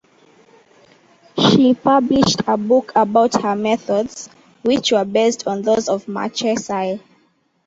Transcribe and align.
She 1.51 1.75
published 1.75 2.41
a 2.47 2.57
book 2.57 2.91
about 2.95 3.39
her 3.43 3.55
methods, 3.55 4.29
which 4.63 4.91
were 4.91 5.05
based 5.05 5.45
on 5.45 5.61
those 5.61 5.87
of 5.87 6.07
Marchesi. 6.07 6.99